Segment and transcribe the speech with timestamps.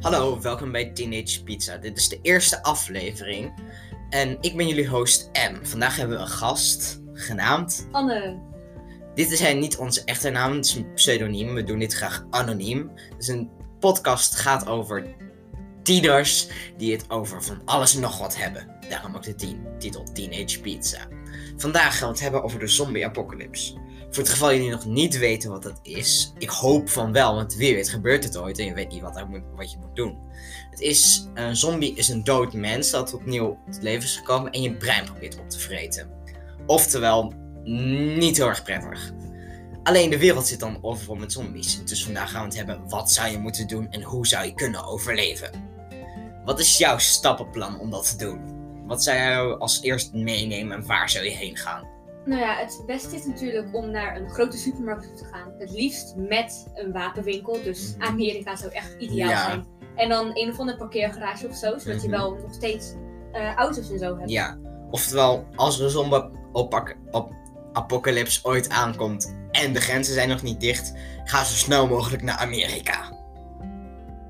[0.00, 1.76] Hallo, welkom bij Teenage Pizza.
[1.76, 3.52] Dit is de eerste aflevering.
[4.10, 5.64] En ik ben jullie host M.
[5.64, 7.88] Vandaag hebben we een gast, genaamd.
[7.92, 8.38] Anne.
[9.14, 11.54] Dit is niet onze echte naam, het is een pseudoniem.
[11.54, 12.90] We doen dit graag anoniem.
[13.16, 13.50] Dus een
[13.80, 15.06] podcast gaat over
[15.82, 18.76] tieners die het over van alles en nog wat hebben.
[18.88, 21.08] Daarom ook de titel Teenage Pizza.
[21.56, 23.74] Vandaag gaan we het hebben over de zombie-apocalypse.
[24.10, 27.54] Voor het geval jullie nog niet weten wat dat is, ik hoop van wel, want
[27.54, 30.18] wie weet gebeurt het ooit en je weet niet wat, moet, wat je moet doen.
[30.70, 34.62] Het is, een zombie is een dood mens dat opnieuw tot leven is gekomen en
[34.62, 36.10] je brein probeert op te vreten.
[36.66, 37.32] Oftewel,
[38.18, 39.12] niet heel erg prettig.
[39.82, 41.84] Alleen de wereld zit dan overvol met zombies.
[41.84, 44.54] Dus vandaag gaan we het hebben, wat zou je moeten doen en hoe zou je
[44.54, 45.50] kunnen overleven?
[46.44, 48.40] Wat is jouw stappenplan om dat te doen?
[48.86, 51.97] Wat zou jij als eerst meenemen en waar zou je heen gaan?
[52.28, 55.52] Nou ja, het beste is natuurlijk om naar een grote supermarkt te gaan.
[55.58, 57.62] Het liefst met een wapenwinkel.
[57.62, 58.06] Dus Mhm.
[58.08, 59.44] Amerika zou echt ideaal Ja.
[59.44, 59.66] zijn.
[59.94, 62.18] En dan een of andere parkeergarage of zo, zodat je Mhm.
[62.18, 62.92] wel nog steeds
[63.32, 64.30] eh, auto's en zo hebt.
[64.30, 64.58] Ja,
[64.90, 70.92] oftewel, als een zombie-apocalypse ooit aankomt en de grenzen zijn nog niet dicht,
[71.24, 73.12] ga zo snel mogelijk naar Amerika.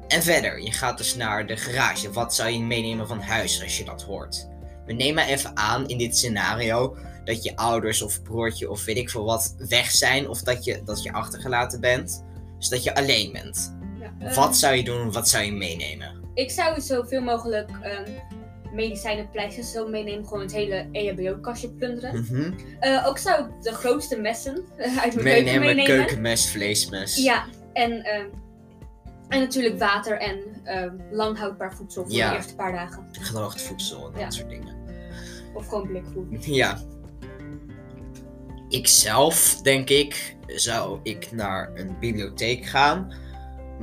[0.08, 2.12] En verder, je gaat dus naar de garage.
[2.12, 4.48] Wat zou je meenemen van huis als je dat hoort?
[4.86, 6.96] We nemen even aan in dit scenario
[7.28, 10.82] dat je ouders of broertje of weet ik veel wat weg zijn of dat je,
[10.84, 12.24] dat je achtergelaten bent.
[12.58, 13.76] Dus dat je alleen bent.
[14.20, 15.12] Ja, Wat zou je doen?
[15.12, 16.16] Wat zou je meenemen?
[16.34, 18.10] Ik zou zoveel mogelijk ehm,
[18.72, 20.26] medicijnen, pleisters zo meenemen.
[20.26, 22.20] Gewoon het hele EHBO-kastje plunderen.
[22.20, 22.52] Mhm.
[22.80, 25.84] Eh, ook zou ik de grootste messen eh, uit mijn keuken Meenemen, meenemen.
[25.84, 27.16] keukenmes, vleesmes.
[27.16, 28.26] Ja, en, ehm,
[29.28, 32.30] en natuurlijk water en ehm, lang houdbaar voedsel voor Ja.
[32.30, 33.08] de eerste paar dagen.
[33.12, 34.30] gedroogd voedsel en dat Ja.
[34.30, 34.76] soort dingen.
[35.54, 36.26] Of gewoon blikvoer.
[36.40, 36.78] Ja.
[38.68, 43.12] Ikzelf, denk ik, zou ik naar een bibliotheek gaan.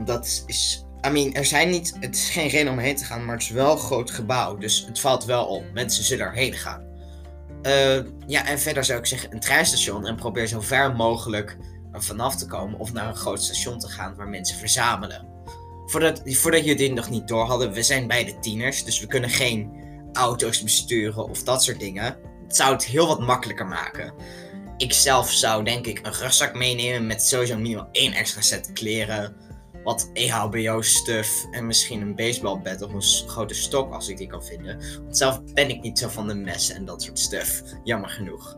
[0.06, 0.86] Dat is.
[1.08, 1.98] I mean, er zijn niet.
[2.00, 4.58] Het is geen reden om heen te gaan, maar het is wel een groot gebouw.
[4.58, 5.64] Dus het valt wel op.
[5.74, 6.84] Mensen zullen erheen gaan.
[7.62, 10.08] Eh, ja, en verder zou ik zeggen een treinstation.
[10.08, 11.58] En probeer zo ver mogelijk
[11.92, 12.80] er vanaf te komen.
[12.80, 15.28] Of naar een groot station te gaan waar mensen verzamelen.
[15.86, 18.84] Voordat, voordat jullie dit nog niet door hadden, we zijn beide tieners.
[18.84, 19.84] Dus we kunnen geen
[20.14, 22.18] auto's besturen of dat soort dingen.
[22.44, 24.14] Het zou het heel wat makkelijker maken.
[24.78, 29.36] Ik zelf zou denk ik een rugzak meenemen met sowieso minimaal één extra set kleren.
[29.84, 34.80] Wat EHBO-stuff en misschien een baseballbat of een grote stok als ik die kan vinden.
[35.04, 37.64] Want zelf ben ik niet zo van de messen en dat soort stuff.
[37.84, 38.58] Jammer genoeg.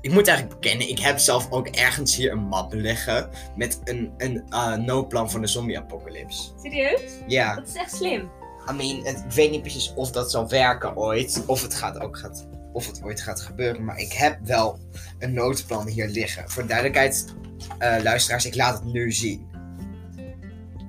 [0.00, 4.12] Ik moet eigenlijk bekennen, ik heb zelf ook ergens hier een map liggen met een,
[4.16, 6.50] een eh, noodplan voor de zombie-apocalypse.
[6.62, 7.00] Serieus?
[7.26, 7.54] Ja.
[7.54, 8.30] Dat is echt slim.
[8.70, 11.44] I mean, het, ik weet niet precies of dat zal werken ooit.
[11.46, 13.84] Of het, gaat ook gaat, of het ooit gaat gebeuren.
[13.84, 14.78] Maar ik heb wel
[15.18, 16.50] een noodplan hier liggen.
[16.50, 17.34] Voor de duidelijkheid,
[17.78, 19.50] eh, luisteraars, ik laat het nu zien.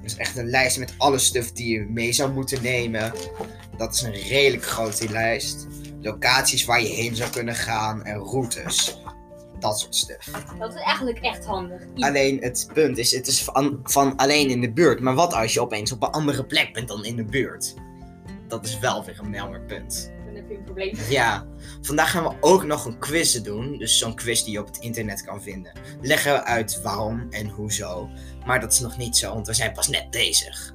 [0.02, 3.12] Dus echt een lijst met alle stuff die je mee zou moeten nemen.
[3.78, 5.68] Dat is een redelijk grote lijst.
[6.02, 9.02] Locaties waar je heen zou kunnen gaan en routes.
[9.60, 10.32] Dat soort stuff.
[10.60, 11.82] Dat is eigenlijk echt handig.
[11.98, 15.00] I- Alleen het punt is, het is van, van alleen in de buurt.
[15.00, 17.74] Maar wat als je opeens op een andere plek bent dan in de buurt?
[18.48, 20.12] Dat is wel weer een melmer punt.
[20.50, 20.96] Heb probleem.
[21.10, 21.46] Ja,
[21.82, 23.78] vandaag gaan we ook nog een quiz doen.
[23.78, 25.72] Dus zo'n quiz die je op het internet kan vinden.
[26.02, 28.10] Leggen we uit waarom en hoezo.
[28.46, 30.74] Maar dat is nog niet zo, want we zijn pas net bezig.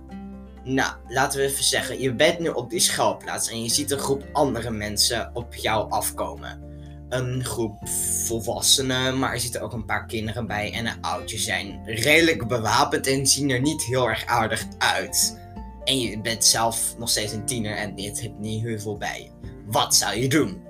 [0.65, 3.99] Nou, laten we even zeggen, je bent nu op die schuilplaats en je ziet een
[3.99, 6.67] groep andere mensen op jou afkomen.
[7.09, 7.89] Een groep
[8.25, 13.07] volwassenen, maar er zitten ook een paar kinderen bij en een oudje zijn redelijk bewapend
[13.07, 15.39] en zien er niet heel erg aardig uit.
[15.85, 19.23] En je bent zelf nog steeds een tiener en dit hebt niet heel veel bij
[19.23, 19.57] je.
[19.71, 20.67] Wat zou je doen?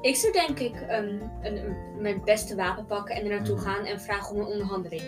[0.00, 3.64] Ik zou denk ik een, een, een- mijn beste wapen pakken en er naartoe Mhm.
[3.64, 5.02] gaan en vragen om een onderhandeling.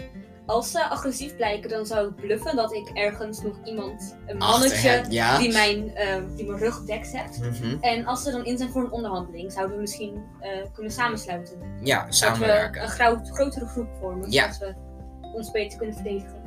[0.46, 4.88] Als ze agressief blijken, dan zou ik bluffen dat ik ergens nog iemand, een mannetje,
[4.88, 5.38] hem, ja?
[5.38, 7.40] die, mijn, eh, die mijn rug dekt heeft.
[7.60, 7.76] Mhm.
[7.80, 11.58] En als ze dan in zijn voor een onderhandeling, zouden we misschien eh, kunnen samensluiten.
[11.82, 12.82] Ja, Dat we samenwerken.
[12.82, 12.88] een
[13.24, 14.52] grotere groep vormen, Ja.
[14.52, 14.74] zodat
[15.20, 16.37] we ons beter kunnen verdedigen.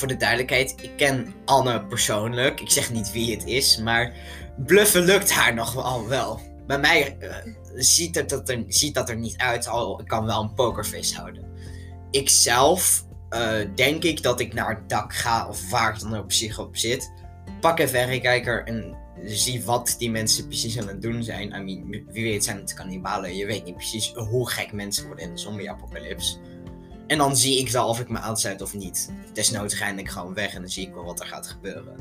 [0.00, 2.60] Voor de duidelijkheid, ik ken Anne persoonlijk.
[2.60, 4.12] Ik zeg niet wie het is, maar
[4.56, 6.40] bluffen lukt haar nog wel.
[6.66, 7.36] Bij mij eh,
[7.74, 11.16] ziet, het dat er, ziet dat er niet uit, al ik kan wel een pokerface
[11.16, 11.44] houden.
[12.10, 16.16] Ik zelf eh, denk ik dat ik naar het dak ga, of waar ik dan
[16.16, 17.12] ook precies op zit.
[17.60, 21.54] Pak een verrekijker en zie wat die mensen precies aan het doen zijn.
[21.54, 23.36] I mean, wie weet zijn het kannibalen.
[23.36, 26.36] Je weet niet precies hoe gek mensen worden in de zombie-apocalypse.
[27.10, 29.10] En dan zie ik wel of ik me aansluit of niet.
[29.32, 31.96] Desnoods rijd ik gewoon weg en dan zie ik wel wat er gaat gebeuren.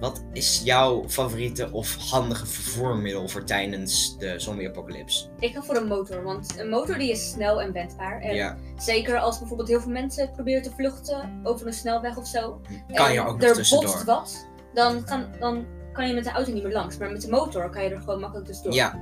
[0.00, 5.28] wat is jouw favoriete of handige vervoermiddel voor tijdens de zombie-apocalypse?
[5.38, 8.20] Ik ga voor een motor, want een motor die is snel en wendbaar.
[8.20, 12.26] En Ja, zeker als bijvoorbeeld heel veel mensen proberen te vluchten over een snelweg of
[12.26, 12.60] zo.
[12.94, 13.88] kan en je ook nog er tussendoor.
[13.88, 16.96] botst wat, dan kan, dan kan je met de auto niet meer langs.
[16.96, 18.74] Maar met de motor kan je er gewoon makkelijk tussendoor.
[18.74, 19.00] Ja.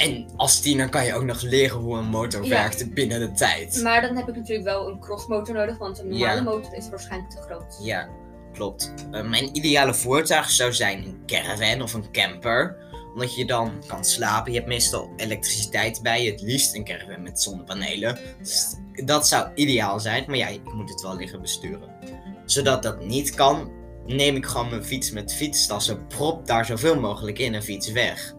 [0.00, 2.48] En als tiener kan je ook nog leren hoe een motor Ja.
[2.48, 3.80] werkt binnen de tijd.
[3.82, 6.42] Maar dan heb ik natuurlijk wel een crossmotor nodig, want een normale Ja.
[6.42, 7.78] motor is waarschijnlijk te groot.
[7.82, 8.08] Ja,
[8.52, 8.94] klopt.
[9.10, 12.76] Eh, mijn ideale voertuig zou zijn een caravan of een camper.
[13.12, 14.52] Omdat je dan kan slapen.
[14.52, 16.30] Je hebt meestal elektriciteit bij je.
[16.30, 18.18] Het liefst een caravan met zonnepanelen.
[18.38, 18.74] Dus
[19.04, 20.24] dat zou ideaal zijn.
[20.26, 21.90] Maar ja, ik moet het wel liggen besturen.
[22.44, 23.70] Zodat dat niet kan,
[24.06, 26.06] neem ik gewoon mijn fiets met fietstassen.
[26.06, 28.34] Prop daar zoveel mogelijk in en fiets weg.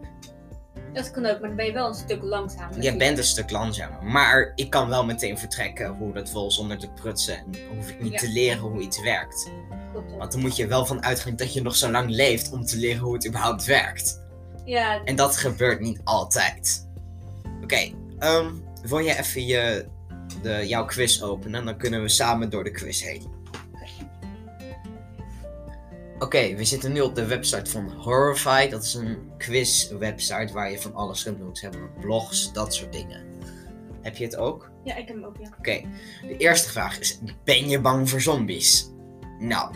[0.92, 2.82] Dat kan ook, maar dan ben je wel een stuk langzamer.
[2.82, 4.02] Je bent een stuk langzamer.
[4.04, 7.36] Maar ik kan wel meteen vertrekken hoe dat wil zonder te prutsen.
[7.36, 8.18] En dan hoef ik niet Ja.
[8.18, 9.50] te leren hoe iets werkt.
[9.92, 10.16] Klopt.
[10.16, 12.76] Want dan moet je wel van uitgaan dat je nog zo lang leeft om te
[12.76, 14.20] leren hoe het überhaupt werkt.
[14.64, 16.88] Ja, En dat gebeurt niet altijd.
[17.62, 18.50] Oké, ehm,
[18.82, 19.86] wil je even je,
[20.42, 21.64] de, jouw quiz openen?
[21.64, 23.31] Dan kunnen we samen door de quiz heen.
[26.22, 28.68] Oké, we zitten nu op de website van Horrify.
[28.68, 31.56] Dat is een quiz-website waar je van alles kunt doen.
[31.56, 33.24] Ze hebben blogs, dat soort dingen.
[34.02, 34.70] Heb je het ook?
[34.84, 35.48] ja, ik heb hem ook, ja.
[35.58, 35.80] Oké,
[36.22, 38.90] de eerste vraag is: Ben je bang voor zombies?
[39.38, 39.74] Nou,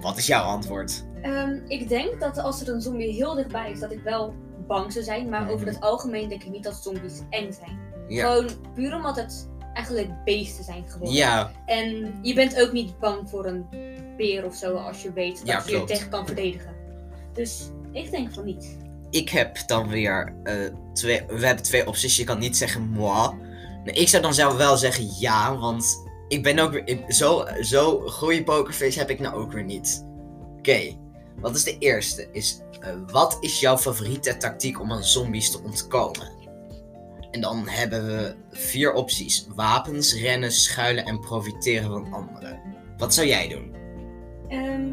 [0.00, 1.04] wat is jouw antwoord?
[1.22, 4.34] Ehm, ik denk dat als er een zombie heel dichtbij is, dat ik wel
[4.66, 5.28] bang zou zijn.
[5.28, 5.74] Maar over Mhm.
[5.74, 7.78] het algemeen denk ik niet dat zombies eng zijn.
[8.08, 8.26] Ja.
[8.26, 11.16] Gewoon puur omdat het eigenlijk beesten zijn geworden.
[11.16, 13.66] Ja, En je bent ook niet bang voor een
[14.16, 16.74] beer of zo als je weet dat Ja, je je tegen kan verdedigen.
[17.32, 17.62] Dus
[17.92, 18.76] ik denk van niet.
[19.10, 20.54] ik heb dan weer eh,
[20.92, 21.22] twee.
[21.28, 22.16] We hebben twee opties.
[22.16, 23.30] Je kan niet zeggen moi.
[23.84, 26.86] Nee, ik zou dan zelf wel zeggen ja, want ik ben ook weer.
[26.88, 30.06] ik- zo, zo goede pokerface heb ik nou ook weer niet.
[30.58, 30.96] Oké,
[31.40, 32.28] wat is de eerste?
[32.32, 36.28] Is, eh, wat is jouw favoriete tactiek om aan zombies te ontkomen?
[37.36, 42.60] En dan hebben we vier opties: wapens, rennen, schuilen en profiteren van anderen.
[42.96, 43.74] Wat zou jij doen?
[44.48, 44.90] Ehm,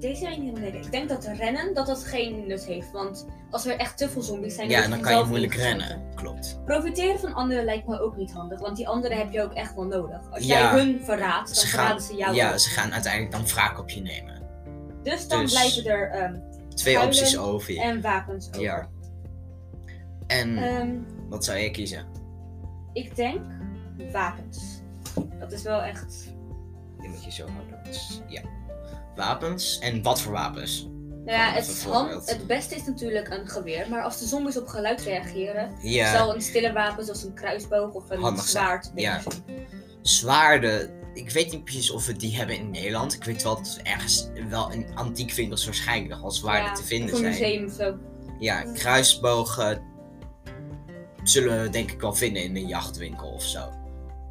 [0.00, 0.80] deze ik niet helemaal.
[0.80, 2.90] Ik denk dat rennen dat dat geen nut heeft.
[2.90, 6.02] Want als er echt te veel zombies zijn, Ja, dan kan je moeilijk rennen.
[6.14, 6.60] Klopt.
[6.64, 9.74] Profiteren van anderen lijkt me ook niet handig, want die anderen heb je ook echt
[9.74, 10.20] wel nodig.
[10.30, 10.58] Als Ja.
[10.72, 12.58] jij hun verraadt, dan Ze verraden gaan, ze jou ja, ook.
[12.58, 14.42] ze gaan uiteindelijk dan wraak op je nemen.
[15.02, 16.34] Dus dan dus- blijven er ehm,
[16.74, 17.76] Twee opties over.
[17.76, 18.60] en wapens over.
[18.60, 18.88] Ja.
[20.26, 20.58] En
[21.34, 22.06] wat zou jij kiezen?
[22.92, 23.40] ik denk
[24.12, 24.80] wapens.
[25.38, 26.24] Dat is wel echt...
[27.00, 27.80] Die moet je zo houden.
[27.84, 28.42] Dus, ja.
[29.16, 29.78] Wapens.
[29.78, 30.88] En wat voor wapens?
[31.24, 34.66] Nou ja, het, hand- het beste is natuurlijk een geweer, maar als de zombies op
[34.66, 36.16] geluid reageren, Ja.
[36.16, 39.20] zal een stille wapen zoals een kruisboog of een Handig zwaard Ja.
[40.02, 40.90] Zwaarden.
[41.14, 43.14] Ik weet niet precies of we die hebben in Nederland.
[43.14, 46.84] Ik weet wel dat er ergens wel in antiekwinkels waarschijnlijk nog wel zwaarden Ja, te
[46.84, 47.30] vinden Voor zijn.
[47.30, 47.94] museum of zo.
[48.38, 49.82] Ja, kruisbogen
[51.24, 53.68] zullen we denk ik wel vinden in een jachtwinkel of zo.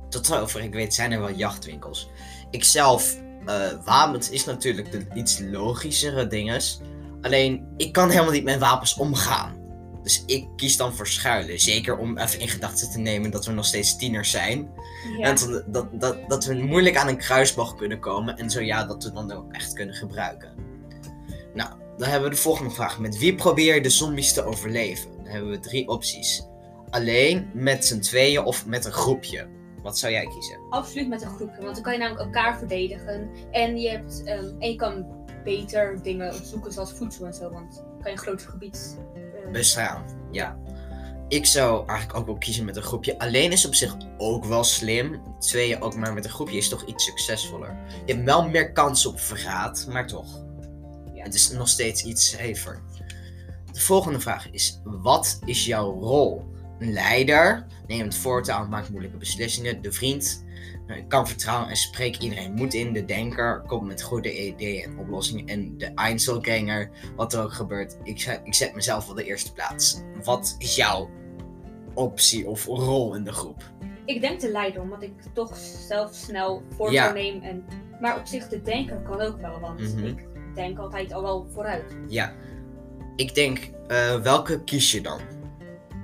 [0.09, 2.09] Tot zover ik weet zijn er wel jachtwinkels.
[2.49, 3.55] Ik zelf, eh,
[3.85, 6.79] wapens is natuurlijk de iets logischere dinges.
[7.21, 9.61] Alleen, ik kan helemaal niet met wapens omgaan.
[10.03, 11.59] Dus ik kies dan voor schuilen.
[11.59, 14.69] Zeker om even in gedachten te nemen dat we nog steeds tieners zijn.
[15.17, 15.27] Ja.
[15.27, 18.37] En dat, dat, dat, dat we moeilijk aan een kruisboog kunnen komen.
[18.37, 20.53] En zo ja, dat we dan ook echt kunnen gebruiken.
[21.53, 22.99] Nou, dan hebben we de volgende vraag.
[22.99, 25.11] Met wie probeer je de zombies te overleven?
[25.17, 26.43] Dan hebben we drie opties.
[26.93, 29.47] Alleen, met z'n tweeën of met een groepje.
[29.81, 30.59] Wat zou jij kiezen?
[30.69, 33.29] Absoluut met een groepje, want dan kan je namelijk elkaar verdedigen.
[33.51, 35.05] En je, hebt, ehm, en je kan
[35.43, 38.97] beter dingen zoeken zoals voedsel en zo, want dan kan je een groter gebied.
[39.15, 40.03] eh, Bestaan.
[40.31, 40.57] Ja.
[41.27, 43.19] Ik zou eigenlijk ook wel kiezen met een groepje.
[43.19, 45.21] Alleen is op zich ook wel slim.
[45.39, 47.77] Tweeën ook maar met een groepje is toch iets succesvoller.
[48.05, 50.43] Je hebt wel meer kans op verraad, maar toch.
[51.13, 51.23] Ja.
[51.23, 52.81] Het is nog steeds iets safer.
[53.71, 56.51] De volgende vraag is: wat is jouw rol?
[56.83, 59.81] Een leider neemt voortouw, maakt moeilijke beslissingen.
[59.81, 60.45] De vriend
[60.87, 62.93] eh, kan vertrouwen en spreekt iedereen moed in.
[62.93, 65.45] De denker komt met goede ideeën en oplossingen.
[65.47, 69.53] En de Einzelganger, wat er ook gebeurt, ik, zet- ik zet mezelf op de eerste
[69.53, 70.01] plaats.
[70.23, 71.09] Wat is jouw
[71.93, 73.71] optie of rol in de groep?
[74.05, 77.11] Ik denk de leider, omdat ik toch zelf snel voortouw Ja.
[77.11, 77.41] neem.
[77.41, 77.63] En,
[78.01, 80.05] maar op zich, de denker kan ook wel, want Mhm.
[80.05, 80.25] ik
[80.55, 81.95] denk altijd al wel vooruit.
[82.07, 82.33] Ja,
[83.15, 85.19] ik denk, eh, welke kies je dan?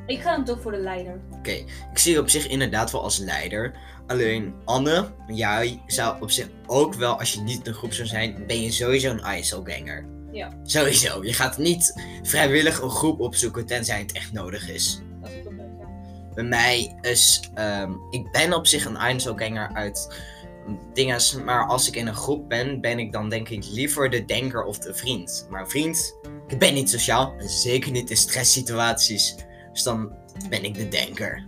[0.09, 1.19] Ik ga dan toch voor de leider.
[1.31, 1.51] Oké,
[1.91, 3.73] ik zie je op zich inderdaad wel als leider.
[4.07, 8.07] Alleen Anne, jij zou op zich ook wel, als je niet in een groep zou
[8.07, 10.05] zijn, ben je sowieso een ISO-ganger.
[10.31, 10.53] Ja.
[10.63, 11.23] Sowieso.
[11.23, 15.01] Je gaat niet vrijwillig een groep opzoeken tenzij het echt nodig is.
[15.21, 15.87] Dat is ja.
[16.33, 20.17] Bij mij is, ehm, ik ben op zich een ISO-ganger uit
[20.93, 24.09] ding is, maar als ik in een groep ben, ben ik dan denk ik liever
[24.09, 25.47] de denker of de vriend.
[25.49, 26.15] Maar vriend,
[26.47, 29.35] ik ben niet sociaal, en zeker niet in stresssituaties.
[29.79, 30.11] Dus dan
[30.49, 31.45] ben ik de denker.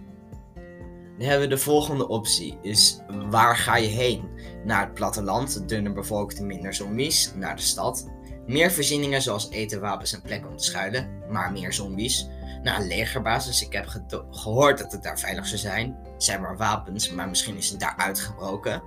[1.18, 4.30] Dan hebben we de volgende optie, is waar ga je heen?
[4.66, 7.34] Naar het platteland, dunner bevolkte, minder zombies.
[7.36, 8.10] Naar de stad,
[8.48, 12.28] meer voorzieningen zoals eten, wapens en plekken om te schuilen, maar meer zombies.
[12.64, 15.98] Naar een legerbasis, ik heb gehoord dat het daar veilig zou zijn.
[16.06, 18.84] Er zijn maar wapens, maar misschien is het daar uitgebroken.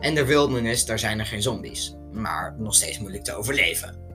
[0.00, 1.96] En de wildernis, daar zijn er geen zombies.
[2.12, 4.05] Maar nog steeds moeilijk te overleven.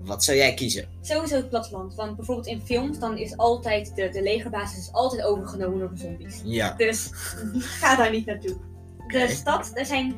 [0.00, 0.88] Wat zou jij kiezen?
[1.00, 1.94] Sowieso het platteland.
[1.94, 5.96] Want bijvoorbeeld in films, dan is altijd de, de legerbasis is altijd overgenomen door de
[6.00, 6.40] zombies.
[6.44, 6.74] Ja.
[6.76, 7.10] Dus
[7.80, 8.56] ga daar niet naartoe.
[9.08, 10.14] De stad, er zijn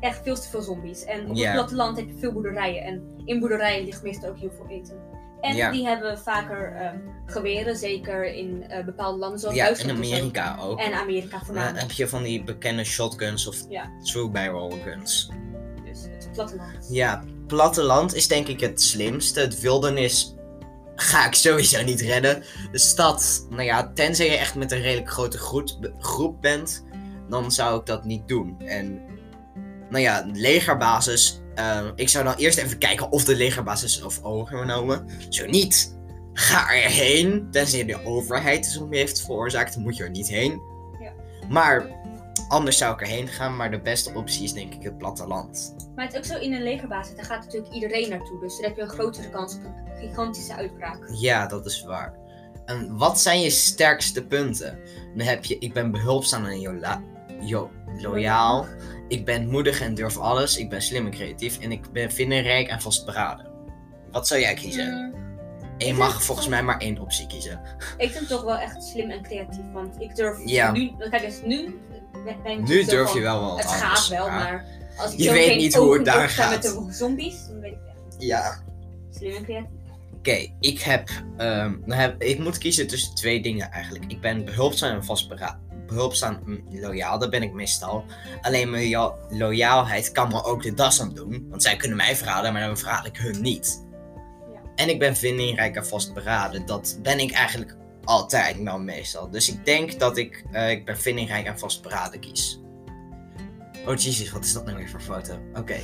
[0.00, 1.04] echt veel te veel zombies.
[1.04, 2.82] En op het platteland heb je veel boerderijen.
[2.84, 4.96] En in boerderijen ligt meestal ook heel veel eten.
[5.40, 10.06] En die hebben vaker ehm, geweren, zeker in eh, bepaalde landen zoals Ja, Duitsland.
[10.06, 10.12] zo.
[10.14, 10.78] Amerika ook.
[10.80, 11.80] En Amerika Dan voornamelijk.
[11.80, 13.90] heb je van die bekende shotguns of Ja.
[14.02, 15.30] true barrel guns.
[15.84, 16.88] Dus het platteland.
[16.90, 19.40] Ja, platteland is denk ik het slimste.
[19.40, 20.34] Het wildernis
[20.96, 22.42] ga ik sowieso niet redden.
[22.72, 25.38] De stad, nou ja, tenzij je echt met een redelijk grote
[25.98, 26.84] groep, bent,
[27.28, 28.60] dan zou ik dat niet doen.
[28.60, 29.00] En,
[29.90, 31.40] nou ja, legerbasis.
[31.54, 35.06] eh, ik zou dan eerst even kijken of de legerbasis is of overgenomen.
[35.28, 35.96] Zo niet,
[36.32, 37.48] ga erheen.
[37.50, 40.60] Tenzij de overheid het zombie heeft veroorzaakt, moet je er niet heen.
[41.00, 41.12] Ja.
[41.48, 41.86] Maar
[42.48, 45.74] anders zou ik erheen gaan, maar de beste optie is denk ik het platteland.
[45.94, 48.40] Maar het is ook zo in een legerbasis, daar gaat natuurlijk iedereen naartoe.
[48.40, 50.98] Dus dan heb je een grotere kans op een gigantische uitbraak.
[51.20, 52.14] Ja, dat is waar.
[52.64, 54.78] En wat zijn je sterkste punten?
[55.16, 57.02] Dan heb je, ik ben behulpzaam en jola-
[57.40, 58.66] jo- loyaal.
[59.08, 60.56] Ik ben moedig en durf alles.
[60.56, 61.58] Ik ben slim en creatief.
[61.58, 63.50] En ik ben vindingrijk en vastberaden.
[64.10, 64.94] Wat zou jij kiezen?
[64.94, 65.14] Mm,
[65.78, 67.60] En je ik mag volgens mij maar één optie kiezen.
[67.96, 69.64] ik vind het toch wel echt slim en creatief.
[69.72, 70.72] Want ik durf Ja.
[70.72, 70.92] nu...
[71.10, 71.80] Kijk eens, nu...
[72.64, 74.64] Nu durf van, je wel wel wat Het gaat wel, maar- maar...
[74.96, 76.50] Als ik Je zo weet niet hoe het daar gaat.
[76.50, 78.62] met de zombies, dan weet ik echt Ja.
[79.10, 79.70] slim en creatief.
[80.18, 82.22] Oké, ik heb, ehm, dan heb...
[82.22, 84.04] Ik moet kiezen tussen twee dingen eigenlijk.
[84.08, 85.60] Ik ben behulpzaam en vastberaden.
[85.86, 88.04] Behulpzaam en loyaal, dat ben ik meestal.
[88.40, 91.46] Alleen mijn lo- loyaalheid kan me ook de das aan doen.
[91.50, 93.84] Want zij kunnen mij verraden, maar dan verraad ik hun niet.
[94.52, 94.60] Ja.
[94.74, 96.66] En ik ben vindingrijk en vastberaden.
[96.66, 99.30] Dat ben ik eigenlijk altijd, wel meestal.
[99.30, 102.60] Dus ik denk dat ik, eh, ik ben vindingrijk en vastberaden kies.
[103.86, 105.38] Oh jezus, wat is dat nou weer voor foto?
[105.54, 105.76] Oké.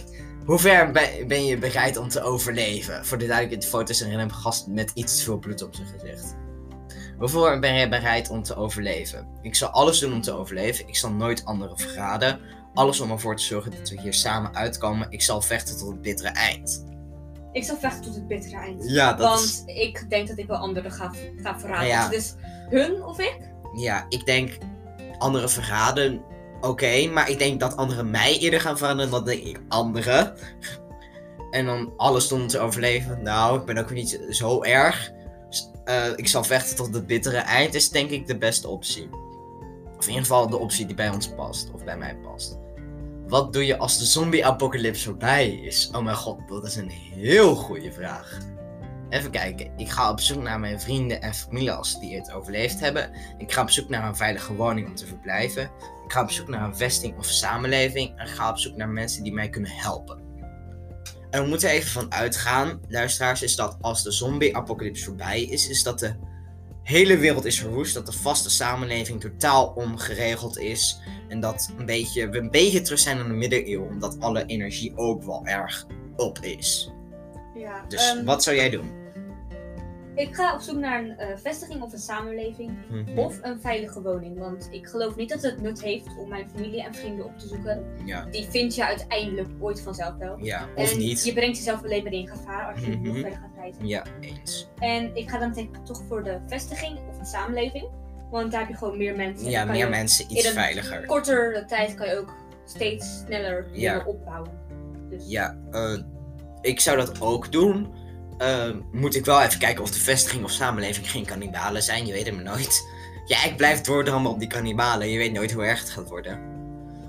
[0.44, 0.92] Hoe ver
[1.26, 3.06] ben, je bereid om te overleven?
[3.06, 5.88] Voor de duidelijkheid, de foto is een gast met iets te veel bloed op zijn
[5.88, 6.36] gezicht.
[7.18, 9.28] Hoe ver ben je bereid om te overleven?
[9.42, 10.88] Ik zal alles doen om te overleven.
[10.88, 12.40] Ik zal nooit anderen verraden.
[12.74, 15.06] Alles om ervoor te zorgen dat we hier samen uitkomen.
[15.10, 16.84] Ik zal vechten tot het bittere eind.
[17.52, 18.90] Ik zal vechten tot het bittere eind.
[18.90, 19.62] Ja, dat Want is...
[19.74, 21.86] ik denk dat ik wel anderen ga, ga verraden.
[21.86, 22.08] Ja.
[22.08, 22.34] Dus
[22.68, 23.38] hun of ik?
[23.74, 24.58] Ja, ik denk
[25.18, 26.22] anderen verraden.
[26.60, 30.34] Oké, maar ik denk dat anderen mij eerder gaan verraden dan denk ik anderen.
[31.50, 33.22] En dan alles om te overleven.
[33.22, 35.12] Nou, ik ben ook weer niet zo erg.
[35.84, 37.74] Eh, ik zal vechten tot het bittere eind.
[37.74, 39.08] Is denk ik de beste optie.
[39.96, 41.70] Of in ieder geval de optie die bij ons past.
[41.74, 42.58] Of bij mij past.
[43.30, 45.90] Wat doe je als de zombie-apocalypse voorbij is?
[45.92, 48.38] Oh mijn god, dat is een heel goede vraag.
[49.08, 49.72] Even kijken.
[49.76, 53.10] Ik ga op zoek naar mijn vrienden en familie als die het overleefd hebben.
[53.38, 55.62] Ik ga op zoek naar een veilige woning om te verblijven.
[56.04, 58.18] Ik ga op zoek naar een vesting of samenleving.
[58.18, 60.20] En ik ga op zoek naar mensen die mij kunnen helpen.
[61.30, 65.82] En we moeten even van uitgaan, luisteraars, is dat als de zombie-apocalypse voorbij is, is
[65.82, 66.14] dat de
[66.82, 67.94] hele wereld is verwoest.
[67.94, 71.00] Dat de vaste samenleving totaal ongeregeld is.
[71.28, 74.96] En dat een beetje, we een beetje terug zijn aan de middeleeuwen, omdat alle energie
[74.96, 76.90] ook wel erg op is.
[77.54, 77.84] Ja.
[77.88, 78.99] Dus ehm, wat zou jij doen?
[80.20, 82.70] Ik ga op zoek naar een eh, vestiging of een samenleving.
[82.90, 83.18] Mhm.
[83.18, 84.38] Of een veilige woning.
[84.38, 87.46] Want ik geloof niet dat het nut heeft om mijn familie en vrienden op te
[87.48, 87.84] zoeken.
[88.04, 90.36] Ja, Die vind je uiteindelijk ooit vanzelf wel.
[90.44, 91.24] ja, of en niet.
[91.24, 93.02] je brengt jezelf alleen maar in gevaar als je Mhm.
[93.06, 93.86] nog verder gaat reizen.
[93.86, 94.68] Ja, eens.
[94.78, 97.88] En ik ga dan denk ik toch voor de vestiging of een samenleving.
[98.30, 99.46] Want daar heb je gewoon meer mensen.
[99.46, 101.06] En Ja, meer mensen, iets in veiliger.
[101.06, 102.34] korter tijd kan je ook
[102.64, 104.04] steeds sneller Ja.
[104.06, 104.50] opbouwen.
[105.10, 105.98] Dus Ja, eh,
[106.60, 107.92] ik zou dat ook doen.
[108.40, 112.06] Eh, moet ik wel even kijken of de vestiging of samenleving geen kannibalen zijn.
[112.06, 112.88] Je weet het maar nooit.
[113.26, 115.08] Ja, ik blijf doordrammen op die kannibalen.
[115.08, 116.40] Je weet nooit hoe erg het gaat worden.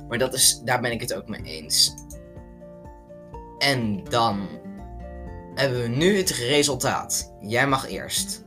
[0.08, 1.94] Maar dat is, daar ben ik het ook mee eens.
[3.58, 4.48] En dan
[5.56, 7.34] hebben we nu het resultaat.
[7.42, 8.44] Jij mag eerst.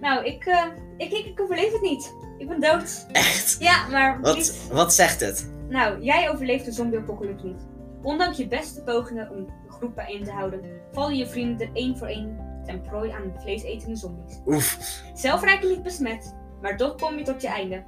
[0.00, 0.64] Nou, ik, eh,
[0.96, 2.14] ik, ik, ik overleef het niet.
[2.38, 3.06] Ik ben dood.
[3.12, 3.56] Echt?
[3.58, 5.50] Ja, maar Wat, wat zegt het?
[5.68, 7.66] Nou, jij overleeft de zombie-apocalypse niet.
[8.02, 10.60] Ondanks je beste pogingen om de groep bijeen te houden,
[10.92, 14.40] vallen je vrienden één voor één ten prooi aan vleesetende zombies.
[14.46, 15.00] Oef.
[15.14, 17.84] Zelf raak je niet besmet, maar toch kom je tot je einde.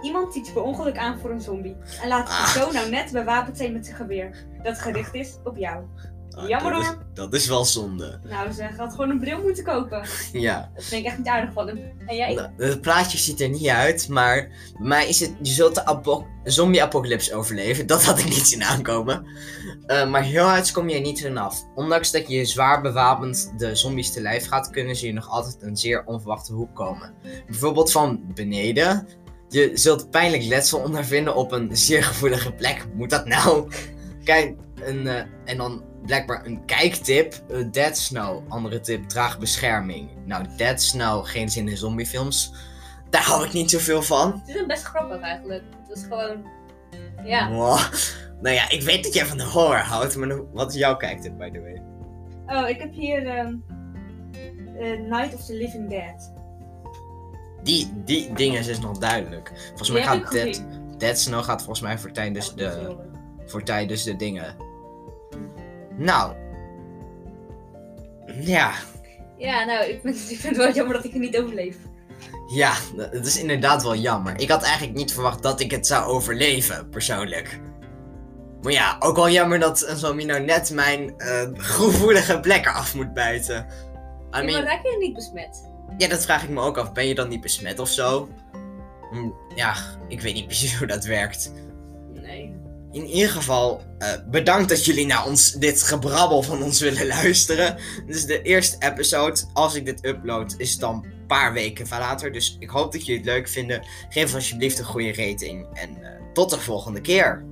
[0.00, 1.76] Iemand tiet per ongeluk aan voor een zombie.
[2.02, 2.40] En laat de Ah.
[2.42, 4.46] persoon nou net bewapend zijn met zijn geweer.
[4.62, 5.84] Dat gericht is op jou.
[6.36, 6.98] Ah, Jammer dat, is, hoor.
[7.14, 8.20] dat is wel zonde.
[8.30, 10.02] Nou, ze had gewoon een bril moeten kopen.
[10.32, 10.70] Ja.
[10.74, 11.78] Dat vind ik echt niet aardig van hem.
[12.06, 12.34] En jij?
[12.34, 14.48] Nou, het plaatje ziet er niet uit, maar
[14.78, 17.86] bij mij is het, je zult de apo- zombie-apocalypse overleven.
[17.94, 19.26] Dat had ik niet zien aankomen.
[19.86, 21.64] Eh, maar heel hard kom je er niet vanaf.
[21.74, 25.56] Ondanks dat je zwaar bewapend de zombies te lijf gaat, kunnen ze je nog altijd
[25.62, 27.14] een zeer onverwachte hoek komen.
[27.46, 29.08] Bijvoorbeeld van beneden.
[29.48, 32.86] Je zult pijnlijk letsel ondervinden op een zeer gevoelige plek.
[32.94, 33.70] Moet dat nou?
[34.24, 37.34] Kijk, een, eh, en dan blijkbaar een kijktip.
[37.48, 38.42] eh, Dead Snow.
[38.48, 40.10] Andere tip, draag bescherming.
[40.24, 42.54] Nou, Dead Snow, geen zin in zombiefilms.
[43.10, 44.42] Daar hou ik niet zoveel van.
[44.46, 45.62] Het is best grappig eigenlijk.
[45.88, 46.46] Het is gewoon...
[47.24, 47.48] Ja.
[48.40, 51.38] Nou ja, ik weet dat jij van de horror houdt, maar wat is jouw kijktip,
[51.38, 51.82] by the way?
[52.46, 53.54] Oh, ik heb hier ehm,
[54.78, 56.32] eh, Night of the Living Dead.
[57.62, 59.52] Die, die dingen is dus nog duidelijk.
[59.68, 60.64] Volgens mij gaat Dead.
[60.98, 62.96] Dead Snow gaat volgens mij voor tijdens de,
[63.46, 64.56] voor tijdens de dingen.
[65.96, 66.32] Nou.
[68.40, 68.72] Ja,
[69.36, 71.76] Ja, nou, ik vind, ik vind het wel jammer dat ik er niet overleef.
[72.54, 74.40] ja, het is inderdaad wel jammer.
[74.40, 77.60] Ik had eigenlijk niet verwacht dat ik het zou overleven, persoonlijk.
[78.62, 83.14] Maar ja, ook wel jammer dat een nou net mijn eh, gevoelige plekken af moet
[83.14, 83.66] bijten.
[84.36, 85.70] I Ja, maar raak je niet besmet?
[85.98, 86.92] Ja, dat vraag ik me ook af.
[86.92, 88.28] Ben je dan niet besmet of zo?
[89.10, 89.74] Hm, Ja,
[90.08, 91.52] ik weet niet precies hoe dat werkt.
[92.94, 97.76] In ieder geval, eh, bedankt dat jullie naar ons dit gebrabbel van ons willen luisteren.
[98.06, 99.40] Dit is de eerste episode.
[99.52, 102.32] Als ik dit upload, is dan een paar weken van later.
[102.32, 103.86] Dus ik hoop dat jullie het leuk vinden.
[104.08, 105.66] Geef alsjeblieft een goede rating.
[105.72, 107.44] En eh, tot de volgende keer.